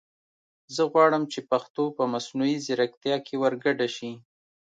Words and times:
زه 0.75 0.83
غواړم 0.91 1.23
چې 1.31 1.39
پښتو 1.51 1.83
په 1.97 2.03
مصنوعي 2.13 2.55
زیرکتیا 2.65 3.15
کې 3.25 3.35
ور 3.41 3.53
ګډه 3.63 3.87
شي 3.95 4.11